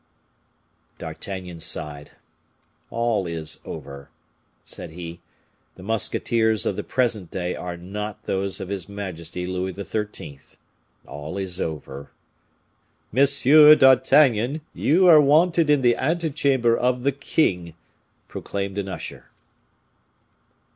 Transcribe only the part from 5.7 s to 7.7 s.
"the musketeers of the present day